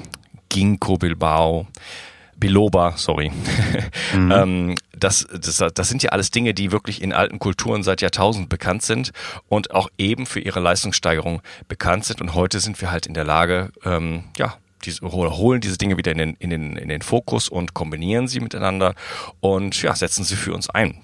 [0.48, 1.66] Ginkgo Bilbao,
[2.38, 3.30] Biloba, sorry.
[4.14, 4.30] Mhm.
[4.34, 8.48] ähm, das, das, das sind ja alles Dinge, die wirklich in alten Kulturen seit Jahrtausenden
[8.48, 9.12] bekannt sind
[9.48, 12.20] und auch eben für ihre Leistungssteigerung bekannt sind.
[12.20, 16.12] Und heute sind wir halt in der Lage, ähm, ja, diese, holen diese Dinge wieder
[16.12, 18.94] in den, in, den, in den Fokus und kombinieren sie miteinander
[19.40, 21.02] und ja, setzen sie für uns ein.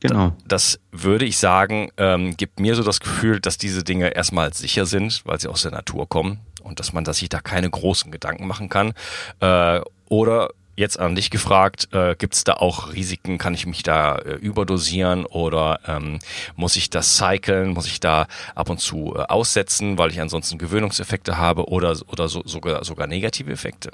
[0.00, 0.34] Genau.
[0.46, 4.86] Das würde ich sagen, ähm, gibt mir so das Gefühl, dass diese Dinge erstmal sicher
[4.86, 8.10] sind, weil sie aus der Natur kommen und dass man dass sich da keine großen
[8.10, 8.92] Gedanken machen kann.
[9.40, 13.38] Äh, oder jetzt an dich gefragt, äh, gibt es da auch Risiken?
[13.38, 16.18] Kann ich mich da äh, überdosieren oder ähm,
[16.56, 17.70] muss ich das cyclen?
[17.70, 22.28] Muss ich da ab und zu äh, aussetzen, weil ich ansonsten Gewöhnungseffekte habe oder, oder
[22.28, 23.90] so, sogar, sogar negative Effekte?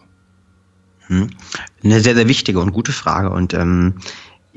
[1.09, 1.31] Hm.
[1.85, 3.31] Eine sehr, sehr wichtige und gute Frage.
[3.31, 4.00] Und ähm,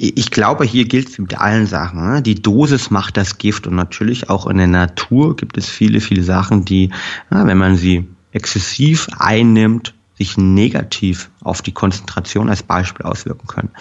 [0.01, 2.13] ich glaube, hier gilt es mit allen Sachen.
[2.13, 2.21] Ne?
[2.21, 6.23] Die Dosis macht das Gift und natürlich auch in der Natur gibt es viele, viele
[6.23, 6.91] Sachen, die,
[7.29, 13.71] wenn man sie exzessiv einnimmt, sich negativ auf die Konzentration als Beispiel auswirken können.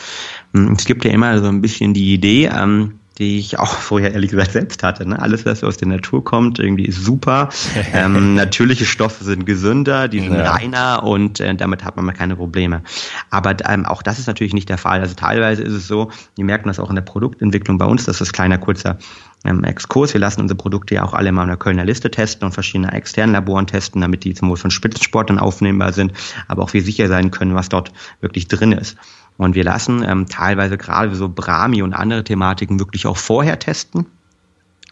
[0.55, 4.13] Hm, es gibt ja immer so ein bisschen die Idee, ähm, die ich auch vorher
[4.13, 5.07] ehrlich gesagt selbst hatte.
[5.07, 5.21] Ne?
[5.21, 7.49] Alles, was aus der Natur kommt, irgendwie ist super.
[7.93, 10.53] ähm, natürliche Stoffe sind gesünder, die sind ja.
[10.53, 12.83] reiner und äh, damit hat man mal keine Probleme.
[13.31, 15.01] Aber ähm, auch das ist natürlich nicht der Fall.
[15.01, 18.21] Also teilweise ist es so, wir merken das auch in der Produktentwicklung bei uns, das
[18.21, 18.99] ist kleiner kurzer
[19.45, 20.13] ähm, Exkurs.
[20.13, 22.93] Wir lassen unsere Produkte ja auch alle mal in der Kölner Liste testen und verschiedene
[22.93, 26.13] externen Laboren testen, damit die zum Beispiel von Spitzensportlern aufnehmbar sind,
[26.49, 28.97] aber auch wir sicher sein können, was dort wirklich drin ist.
[29.39, 34.07] Und wir lassen ähm, teilweise gerade so Brahmi und andere Thematiken wirklich auch vorher testen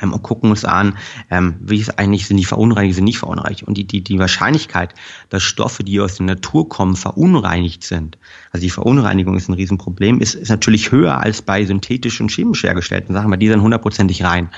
[0.03, 0.97] ähm, und gucken uns an,
[1.31, 3.63] ähm, wie es eigentlich sind die verunreinigt, sind nicht verunreinigt.
[3.63, 4.95] Und die, die, die Wahrscheinlichkeit,
[5.31, 8.19] dass Stoffe, die aus der Natur kommen, verunreinigt sind,
[8.53, 12.63] also die Verunreinigung ist ein Riesenproblem, ist, ist natürlich höher als bei synthetisch und chemisch
[12.63, 14.49] hergestellten Sachen, weil die sind hundertprozentig rein.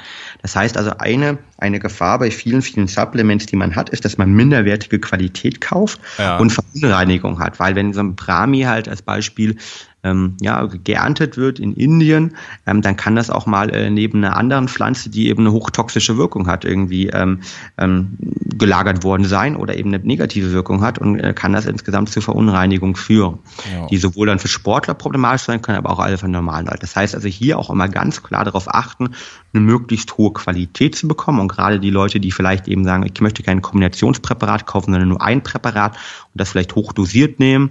[0.42, 4.18] Das heißt also, eine, eine Gefahr bei vielen, vielen Supplements, die man hat, ist, dass
[4.18, 6.38] man minderwertige Qualität kauft ja.
[6.38, 7.58] und Verunreinigung hat.
[7.58, 9.56] Weil wenn so ein Brahmi halt als Beispiel
[10.04, 14.36] ähm, ja, geerntet wird in Indien, ähm, dann kann das auch mal äh, neben einer
[14.36, 17.40] anderen Pflanze, die eben eine hochtoxische Wirkung hat, irgendwie ähm,
[17.78, 18.16] ähm,
[18.58, 22.20] gelagert worden sein oder eben eine negative Wirkung hat und äh, kann das insgesamt zu
[22.20, 23.38] Verunreinigung führen,
[23.72, 23.86] ja.
[23.86, 26.80] die sowohl dann für Sportler problematisch sein können, aber auch alle für normalen Leute.
[26.80, 29.10] Das heißt also hier auch immer ganz klar darauf achten,
[29.52, 33.20] eine möglichst hohe Qualität zu bekommen und gerade die Leute, die vielleicht eben sagen, ich
[33.20, 37.70] möchte kein Kombinationspräparat kaufen, sondern nur ein Präparat und das vielleicht hochdosiert nehmen,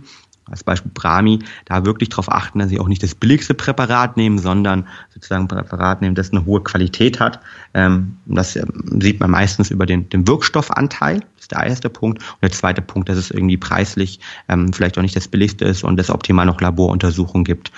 [0.49, 4.39] als Beispiel Brahmi, da wirklich darauf achten, dass sie auch nicht das billigste Präparat nehmen,
[4.39, 7.39] sondern sozusagen ein Präparat nehmen, das eine hohe Qualität hat.
[7.73, 8.67] Ähm, das ähm,
[9.01, 12.21] sieht man meistens über den, den Wirkstoffanteil, das ist der erste Punkt.
[12.21, 15.83] Und der zweite Punkt, dass es irgendwie preislich ähm, vielleicht auch nicht das billigste ist
[15.83, 17.71] und es optimal noch Laboruntersuchungen gibt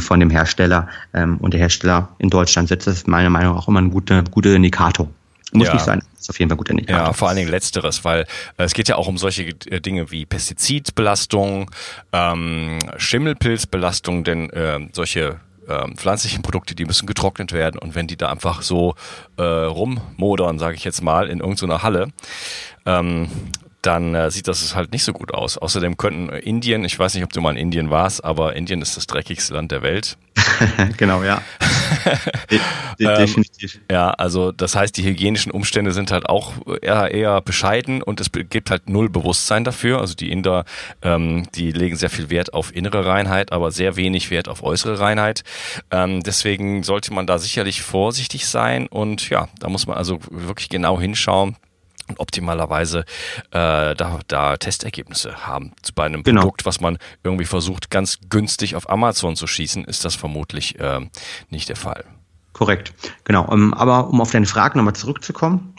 [0.00, 0.88] von dem Hersteller.
[1.12, 4.54] Und der Hersteller in Deutschland setzt das meiner Meinung nach auch immer ein guter, guter
[4.54, 5.08] Indikator.
[5.52, 5.74] Muss ja.
[5.74, 6.02] nicht sein.
[6.18, 7.06] Ist auf jeden Fall gut Indikator.
[7.06, 8.22] Ja, vor allen Dingen letzteres, weil
[8.58, 11.70] äh, es geht ja auch um solche äh, Dinge wie Pestizidbelastung,
[12.12, 18.16] ähm, Schimmelpilzbelastung, denn äh, solche äh, pflanzlichen Produkte, die müssen getrocknet werden und wenn die
[18.16, 18.94] da einfach so
[19.36, 22.08] äh, rummodern, sage ich jetzt mal, in irgendeiner Halle,
[22.84, 23.28] ähm,
[23.82, 25.56] dann äh, sieht das halt nicht so gut aus.
[25.56, 28.96] Außerdem könnten Indien, ich weiß nicht, ob du mal in Indien warst, aber Indien ist
[28.96, 30.16] das dreckigste Land der Welt.
[30.96, 31.42] genau, ja.
[32.50, 32.60] De
[32.98, 33.76] de definitiv.
[33.76, 38.20] Ähm, ja, also das heißt, die hygienischen Umstände sind halt auch eher, eher bescheiden und
[38.20, 40.00] es gibt halt null Bewusstsein dafür.
[40.00, 40.64] Also die Inder,
[41.02, 44.98] ähm, die legen sehr viel Wert auf innere Reinheit, aber sehr wenig Wert auf äußere
[44.98, 45.44] Reinheit.
[45.90, 50.68] Ähm, deswegen sollte man da sicherlich vorsichtig sein und ja, da muss man also wirklich
[50.68, 51.56] genau hinschauen
[52.08, 53.00] und optimalerweise
[53.50, 55.72] äh, da, da Testergebnisse haben.
[55.94, 56.42] Bei einem genau.
[56.42, 61.00] Produkt, was man irgendwie versucht, ganz günstig auf Amazon zu schießen, ist das vermutlich äh,
[61.50, 62.04] nicht der Fall.
[62.52, 62.92] Korrekt,
[63.24, 63.50] genau.
[63.52, 65.74] Ähm, aber um auf deine Frage nochmal zurückzukommen,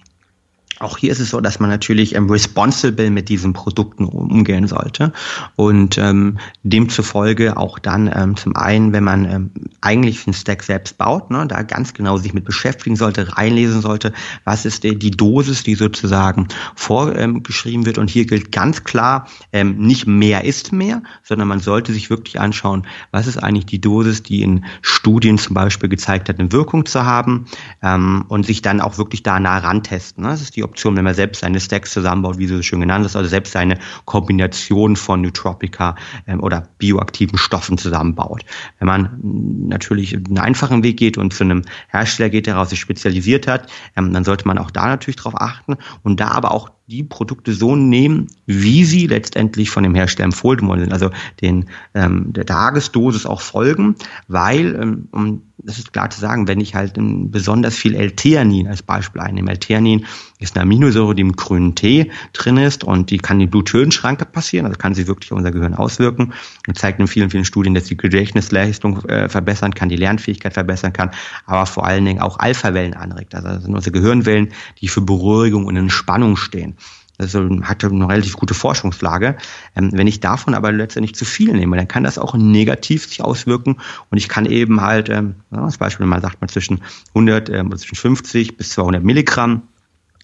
[0.80, 5.12] auch hier ist es so, dass man natürlich ähm, responsible mit diesen Produkten umgehen sollte
[5.56, 10.98] und ähm, demzufolge auch dann ähm, zum einen, wenn man ähm, eigentlich den Stack selbst
[10.98, 14.14] baut, ne, da ganz genau sich mit beschäftigen sollte, reinlesen sollte,
[14.46, 19.78] was ist die, die Dosis, die sozusagen vorgeschrieben wird und hier gilt ganz klar, ähm,
[19.78, 24.24] nicht mehr ist mehr, sondern man sollte sich wirklich anschauen, was ist eigentlich die Dosis,
[24.24, 27.46] die in Studien zum Beispiel gezeigt hat, eine Wirkung zu haben
[27.84, 30.24] ähm, und sich dann auch wirklich da nah rantesten.
[30.24, 30.30] Ne?
[30.30, 33.06] Das ist die Option, wenn man selbst seine Stacks zusammenbaut, wie du es schön genannt
[33.06, 35.96] hast, also selbst seine Kombination von Nootropica
[36.28, 38.46] ähm, oder bioaktiven Stoffen zusammenbaut.
[38.80, 39.20] Wenn man
[39.68, 43.72] natürlich einen einfachen Weg geht und zu einem Hersteller geht, der darauf sich spezialisiert hat,
[43.96, 47.54] ähm, dann sollte man auch da natürlich drauf achten und da aber auch die Produkte
[47.54, 52.46] so nehmen, wie sie letztendlich von dem Hersteller empfohlen worden sind, also den ähm, der
[52.46, 53.96] Tagesdosis auch folgen,
[54.28, 58.82] weil, ähm, um das ist klar zu sagen, wenn ich halt besonders viel L-Theanin als
[58.82, 60.06] Beispiel einnehme, L-Theanin
[60.40, 64.66] ist eine Aminosäure, die im grünen Tee drin ist und die kann die Bluthöhenschranke passieren,
[64.66, 66.34] also kann sie wirklich auf unser Gehirn auswirken
[66.68, 70.94] und zeigt in vielen, vielen Studien, dass die Gedächtnisleistung äh, verbessern kann, die Lernfähigkeit verbessern
[70.94, 71.12] kann,
[71.46, 75.66] aber vor allen Dingen auch Alpha-Wellen anregt, also das sind unsere Gehirnwellen, die für Beruhigung
[75.66, 76.76] und Entspannung stehen.
[77.20, 79.38] Also hat eine relativ gute Forschungslage.
[79.76, 83.22] Ähm, wenn ich davon aber letztendlich zu viel nehme, dann kann das auch negativ sich
[83.22, 83.78] auswirken
[84.10, 86.82] und ich kann eben halt, ähm, als Beispiel, man sagt mal zwischen
[87.14, 89.64] 100, äh, zwischen 50 bis 200 Milligramm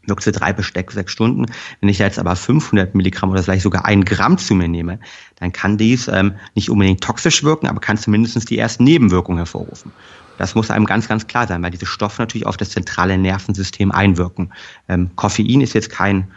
[0.07, 1.45] wirkt für drei Besteck sechs Stunden.
[1.81, 4.99] Wenn ich jetzt aber 500 Milligramm oder vielleicht sogar ein Gramm zu mir nehme,
[5.39, 9.91] dann kann dies ähm, nicht unbedingt toxisch wirken, aber kann zumindest die ersten Nebenwirkungen hervorrufen.
[10.37, 13.91] Das muss einem ganz, ganz klar sein, weil diese Stoffe natürlich auf das zentrale Nervensystem
[13.91, 14.53] einwirken.
[14.89, 16.27] Ähm, Koffein ist jetzt kein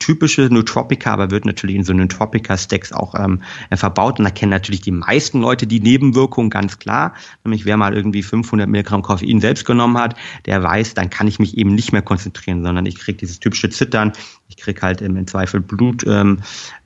[0.00, 4.18] typische Nootropica, aber wird natürlich in so Nootropica-Stacks auch ähm, verbaut.
[4.18, 7.14] Und da kennen natürlich die meisten Leute die Nebenwirkungen ganz klar.
[7.44, 11.38] Nämlich wer mal irgendwie 500 Milligramm Koffein selbst genommen hat, der weiß, dann kann ich
[11.38, 14.12] mich eben nicht mehr konzentrieren, sondern ich kriege dieses typische Zittern.
[14.48, 16.38] Ich kriege halt im Zweifel Blut, ähm,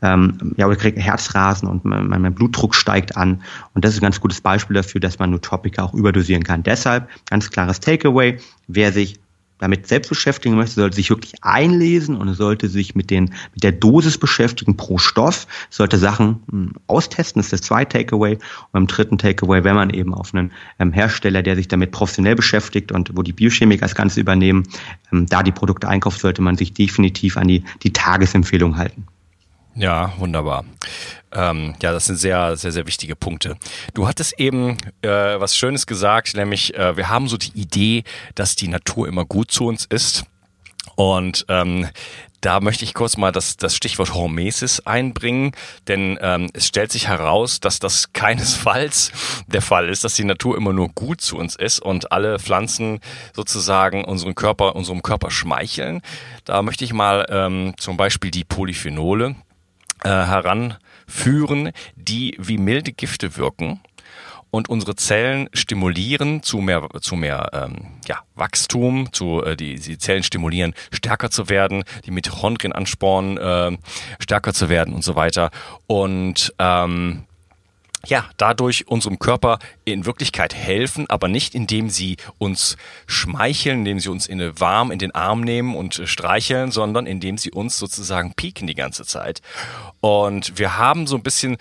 [0.02, 3.42] ähm, ja, ich kriege Herzrasen und mein, mein Blutdruck steigt an.
[3.72, 6.62] Und das ist ein ganz gutes Beispiel dafür, dass man Nootropica auch überdosieren kann.
[6.62, 8.38] Deshalb ganz klares Takeaway.
[8.68, 9.18] Wer sich
[9.64, 13.72] damit selbst beschäftigen möchte, sollte sich wirklich einlesen und sollte sich mit, den, mit der
[13.72, 18.34] Dosis beschäftigen pro Stoff, sollte Sachen hm, austesten, das ist das zweite Takeaway.
[18.34, 22.36] Und beim dritten Takeaway, wenn man eben auf einen ähm, Hersteller, der sich damit professionell
[22.36, 24.64] beschäftigt und wo die Biochemiker das Ganze übernehmen,
[25.12, 29.06] ähm, da die Produkte einkauft, sollte man sich definitiv an die, die Tagesempfehlung halten.
[29.76, 30.64] Ja, wunderbar.
[31.32, 33.56] Ähm, ja, das sind sehr, sehr, sehr wichtige Punkte.
[33.92, 38.04] Du hattest eben äh, was Schönes gesagt, nämlich äh, wir haben so die Idee,
[38.36, 40.24] dass die Natur immer gut zu uns ist.
[40.96, 41.88] Und ähm,
[42.40, 45.52] da möchte ich kurz mal das, das Stichwort Hormesis einbringen,
[45.88, 49.10] denn ähm, es stellt sich heraus, dass das keinesfalls
[49.46, 53.00] der Fall ist, dass die Natur immer nur gut zu uns ist und alle Pflanzen
[53.32, 56.02] sozusagen unseren Körper, unserem Körper schmeicheln.
[56.44, 59.36] Da möchte ich mal ähm, zum Beispiel die Polyphenole
[60.04, 63.80] äh, heranführen, die wie milde Gifte wirken
[64.54, 69.98] und unsere Zellen stimulieren zu mehr, zu mehr ähm, ja, Wachstum, zu, äh, die, die
[69.98, 73.76] Zellen stimulieren, stärker zu werden, die Mitochondrien anspornen, äh,
[74.20, 75.50] stärker zu werden und so weiter.
[75.88, 77.24] Und ähm,
[78.06, 84.08] ja, dadurch unserem Körper in Wirklichkeit helfen, aber nicht indem sie uns schmeicheln, indem sie
[84.08, 88.34] uns in eine warm in den Arm nehmen und streicheln, sondern indem sie uns sozusagen
[88.34, 89.42] pieken die ganze Zeit.
[90.00, 91.56] Und wir haben so ein bisschen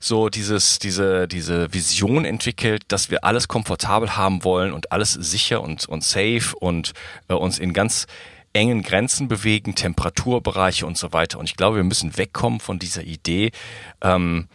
[0.00, 5.60] so dieses, diese, diese Vision entwickelt, dass wir alles komfortabel haben wollen und alles sicher
[5.60, 6.92] und, und safe und
[7.28, 8.06] äh, uns in ganz
[8.52, 11.38] engen Grenzen bewegen, Temperaturbereiche und so weiter.
[11.38, 13.52] Und ich glaube, wir müssen wegkommen von dieser Idee,
[14.00, 14.48] ähm,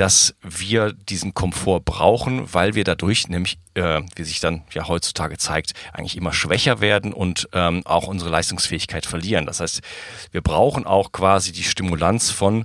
[0.00, 5.36] dass wir diesen Komfort brauchen, weil wir dadurch nämlich, äh, wie sich dann ja heutzutage
[5.36, 9.44] zeigt, eigentlich immer schwächer werden und ähm, auch unsere Leistungsfähigkeit verlieren.
[9.44, 9.82] Das heißt,
[10.32, 12.64] wir brauchen auch quasi die Stimulanz von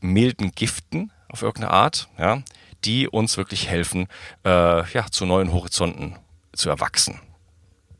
[0.00, 2.42] milden Giften auf irgendeine Art, ja,
[2.84, 4.06] die uns wirklich helfen,
[4.44, 6.14] äh, ja, zu neuen Horizonten
[6.52, 7.18] zu erwachsen.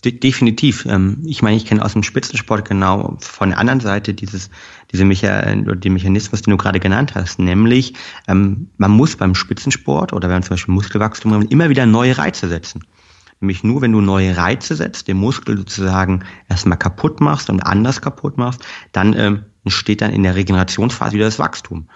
[0.04, 0.84] De definitiv.
[0.86, 4.50] Ähm, ich meine, ich kenne aus dem Spitzensport genau von der anderen Seite dieses,
[4.90, 7.94] diese Mecha den Mechanismus, den du gerade genannt hast, nämlich
[8.26, 12.18] ähm, man muss beim Spitzensport oder wenn man zum Beispiel Muskelwachstum haben, immer wieder neue
[12.18, 12.84] Reize setzen.
[13.40, 18.00] Nämlich nur, wenn du neue Reize setzt, den Muskel sozusagen erstmal kaputt machst und anders
[18.00, 21.88] kaputt machst, dann ähm, entsteht dann in der Regenerationsphase wieder das Wachstum.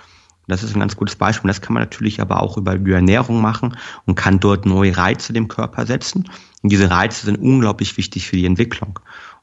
[0.48, 1.48] Das ist ein ganz gutes Beispiel.
[1.48, 5.32] Das kann man natürlich aber auch über die Ernährung machen und kann dort neue Reize
[5.32, 6.28] dem Körper setzen.
[6.62, 8.98] Und diese Reize sind unglaublich wichtig für die Entwicklung.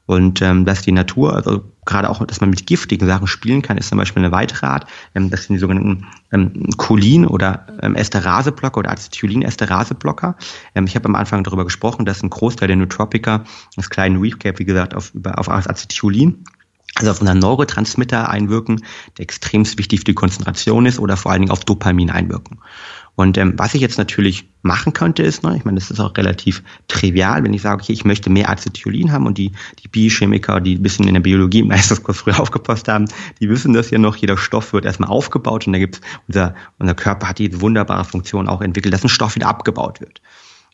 [0.06, 3.78] Und ähm, dass die Natur, also gerade auch, dass man mit giftigen Sachen spielen kann,
[3.78, 4.86] ist zum Beispiel eine weitere Art.
[5.14, 10.36] Ähm, das sind die sogenannten ähm, Cholin- oder ähm, Esteraseblocker oder Acetylin-Esteraseblocker.
[10.74, 13.44] Ähm, ich habe am Anfang darüber gesprochen, dass ein Großteil der Nootropica,
[13.76, 16.44] das kleine Recap, wie gesagt, auf, auf Acetylin
[16.96, 18.84] also auf unseren Neurotransmitter einwirken,
[19.18, 22.58] der extrem wichtig für die Konzentration ist oder vor allen Dingen auf Dopamin einwirken.
[23.16, 26.16] Und ähm, was ich jetzt natürlich machen könnte, ist, ne, ich meine, das ist auch
[26.16, 29.52] relativ trivial, wenn ich sage, okay, ich möchte mehr Acetylin haben und die,
[29.84, 33.06] die Biochemiker, die ein bisschen in der Biologie meistens kurz früher aufgepasst haben,
[33.40, 36.94] die wissen das ja noch, jeder Stoff wird erstmal aufgebaut und da gibt's, unser, unser
[36.94, 40.20] Körper hat die wunderbare Funktion auch entwickelt, dass ein Stoff wieder abgebaut wird.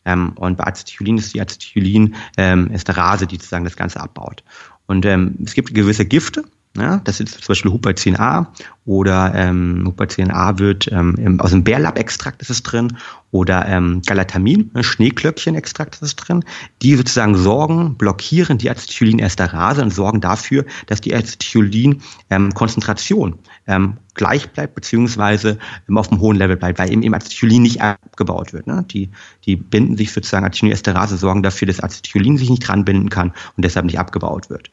[0.03, 3.99] Ähm, und bei Acetylin ist die Acetylin ähm, ist der Rase, die sozusagen das Ganze
[3.99, 4.43] abbaut.
[4.91, 6.43] Und ähm, es gibt gewisse Gifte,
[6.75, 8.51] ja, das ist zum Beispiel Huperzin-A
[8.83, 12.97] oder ähm, Huperzin-A wird ähm, aus dem Bärlappextrakt ist es drin
[13.31, 16.43] oder ähm, Galatamin, ne, Schneeklöckchen-Extrakt ist es drin,
[16.81, 23.35] die sozusagen sorgen, blockieren die Acetylinesterase und sorgen dafür, dass die Acetylin-Konzentration
[23.67, 27.81] ähm, gleich bleibt beziehungsweise ähm, auf einem hohen Level bleibt, weil eben, eben Acetylin nicht
[27.81, 28.67] abgebaut wird.
[28.67, 28.85] Ne?
[28.89, 29.09] Die,
[29.45, 33.65] die binden sich sozusagen, Acetylinesterase sorgen dafür, dass Acetylin sich nicht dran binden kann und
[33.65, 34.71] deshalb nicht abgebaut wird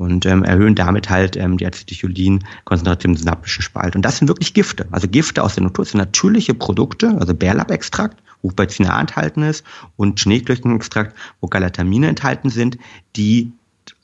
[0.00, 3.94] und ähm, erhöhen damit halt ähm, die Acetylcholin-Konzentration im synaptischen Spalt.
[3.94, 4.88] Und das sind wirklich Gifte.
[4.90, 9.62] Also Gifte aus der Natur sind natürliche Produkte, also Bärlappextrakt, wo Benzin enthalten ist,
[9.96, 12.78] und Schneeklöckenextrakt, wo Galatamine enthalten sind,
[13.14, 13.52] die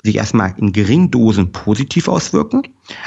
[0.07, 2.63] sich erstmal in geringen Dosen positiv auswirken,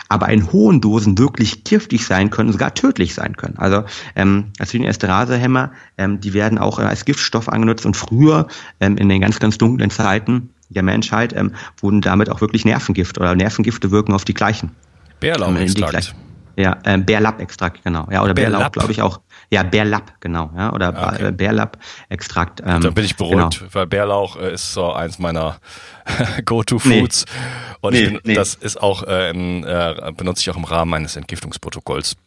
[0.07, 3.57] aber in hohen Dosen wirklich giftig sein können, sogar tödlich sein können.
[3.57, 3.83] Also
[4.15, 8.47] ähm, Acetylin-Esterase-Hämmer, ähm, die werden auch als Giftstoff angenutzt und früher
[8.79, 13.19] ähm, in den ganz, ganz dunklen Zeiten der Menschheit ähm, wurden damit auch wirklich Nervengifte
[13.19, 14.71] oder Nervengifte wirken auf die gleichen.
[15.19, 16.13] Bärlauchextrakt.
[16.59, 18.05] Ja, äh, Bärlapp-Extrakt, genau.
[18.11, 19.21] Ja, oder Bärlauch, glaube ich auch.
[19.49, 20.51] Ja, Bärlapp, genau.
[20.57, 21.31] Ja, oder ah, okay.
[21.31, 22.59] Bärlapp-Extrakt.
[22.59, 23.73] Ähm, Dann bin ich beruhigt, genau.
[23.73, 25.57] weil Bärlauch äh, ist so eins meiner
[26.45, 27.25] Go-To-Foods.
[27.25, 27.77] Nee.
[27.79, 28.33] Und nee, bin, nee.
[28.33, 32.17] das ist auch, äh, im, äh, benutze ich auch im Rahmen meines Entgiftungsprotokolls.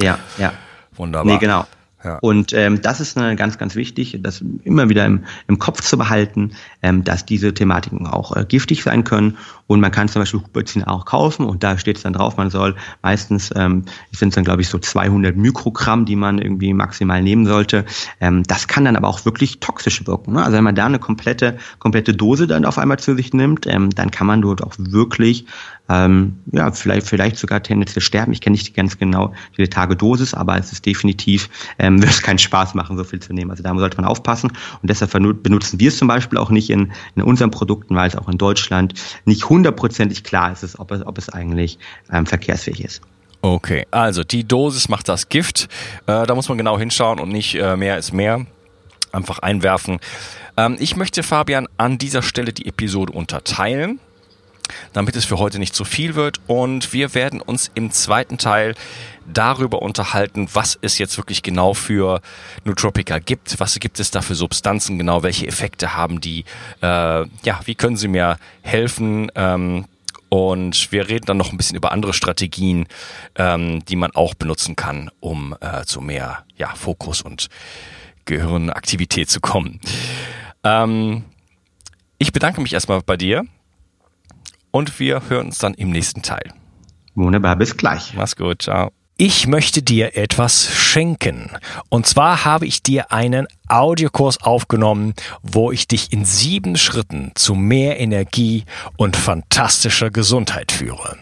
[0.00, 0.52] Ja, ja.
[0.94, 1.32] Wunderbar.
[1.32, 1.66] Nee, genau.
[2.04, 2.18] Ja.
[2.20, 5.98] Und ähm, das ist eine ganz, ganz wichtig, das immer wieder im, im Kopf zu
[5.98, 9.38] behalten, dass diese Thematiken auch äh, giftig sein können.
[9.66, 12.50] Und man kann zum Beispiel Huperzin auch kaufen und da steht es dann drauf, man
[12.50, 17.22] soll meistens, ähm, sind es dann glaube ich so 200 Mikrogramm, die man irgendwie maximal
[17.22, 17.86] nehmen sollte.
[18.20, 20.32] Ähm, das kann dann aber auch wirklich toxisch wirken.
[20.32, 20.42] Ne?
[20.42, 23.90] Also wenn man da eine komplette, komplette Dose dann auf einmal zu sich nimmt, ähm,
[23.90, 25.46] dann kann man dort auch wirklich
[25.88, 28.32] ähm, ja, vielleicht, vielleicht sogar tendenziell sterben.
[28.32, 32.38] Ich kenne nicht ganz genau die Tagedosis, aber es ist definitiv, ähm, wird es keinen
[32.38, 33.50] Spaß machen, so viel zu nehmen.
[33.50, 34.50] Also da sollte man aufpassen.
[34.80, 38.16] Und deshalb benutzen wir es zum Beispiel auch nicht in, in unseren Produkten, weil es
[38.16, 41.78] auch in Deutschland nicht hundertprozentig klar ist, ob es, ob es eigentlich
[42.10, 43.02] ähm, verkehrsfähig ist.
[43.42, 45.68] Okay, also die Dosis macht das Gift.
[46.06, 48.46] Äh, da muss man genau hinschauen und nicht äh, mehr ist mehr.
[49.10, 49.98] Einfach einwerfen.
[50.56, 54.00] Ähm, ich möchte Fabian an dieser Stelle die Episode unterteilen
[54.92, 56.40] damit es für heute nicht zu viel wird.
[56.46, 58.74] Und wir werden uns im zweiten Teil
[59.26, 62.20] darüber unterhalten, was es jetzt wirklich genau für
[62.64, 64.98] Nootropica gibt, was gibt es da für Substanzen?
[64.98, 66.44] Genau, welche Effekte haben die,
[66.80, 66.86] äh,
[67.44, 69.86] ja, wie können sie mir helfen, ähm,
[70.32, 72.86] und wir reden dann noch ein bisschen über andere Strategien,
[73.36, 77.48] ähm, die man auch benutzen kann, um äh, zu mehr ja, Fokus und
[78.24, 79.78] Gehirnaktivität zu kommen.
[80.64, 81.24] Ähm,
[82.16, 83.44] ich bedanke mich erstmal bei dir
[84.72, 86.52] und wir hören uns dann im nächsten Teil.
[87.14, 88.14] Wunderbar, bis gleich.
[88.14, 88.90] Mach's gut, ciao.
[89.18, 91.50] Ich möchte dir etwas schenken.
[91.90, 97.54] Und zwar habe ich dir einen Audiokurs aufgenommen, wo ich dich in sieben Schritten zu
[97.54, 98.64] mehr Energie
[98.96, 101.18] und fantastischer Gesundheit führe.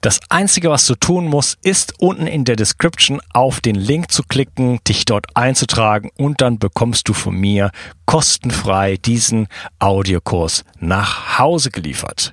[0.00, 4.22] Das Einzige, was du tun musst, ist unten in der Description auf den Link zu
[4.22, 7.72] klicken, dich dort einzutragen und dann bekommst du von mir
[8.06, 9.48] kostenfrei diesen
[9.80, 12.32] Audiokurs nach Hause geliefert.